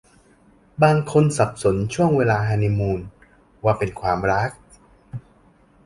[0.83, 3.01] บางคนสับสนช่วงเวลาฮันนีมูน
[3.63, 4.51] ว่าเป็นความรัก